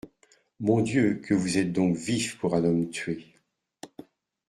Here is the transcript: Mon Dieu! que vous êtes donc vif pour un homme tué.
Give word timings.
Mon 0.59 0.81
Dieu! 0.81 1.21
que 1.23 1.35
vous 1.35 1.59
êtes 1.59 1.71
donc 1.73 1.95
vif 1.95 2.39
pour 2.39 2.55
un 2.55 2.63
homme 2.63 2.89
tué. 2.89 3.27